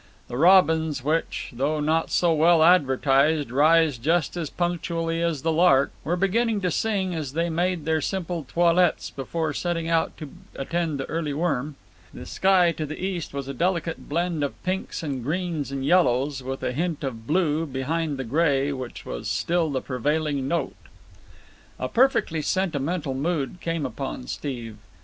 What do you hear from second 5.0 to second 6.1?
as the lark,